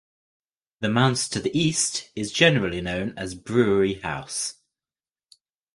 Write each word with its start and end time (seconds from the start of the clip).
The 0.79 0.89
manse 0.89 1.29
to 1.29 1.39
the 1.39 1.55
east 1.55 2.09
is 2.15 2.31
generally 2.33 2.81
known 2.81 3.13
as 3.19 3.35
"Brewery 3.35 3.99
House". 4.01 4.55